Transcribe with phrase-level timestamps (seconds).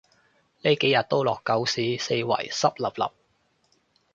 [0.63, 3.11] 呢幾日都落狗屎，四圍濕 𣲷𣲷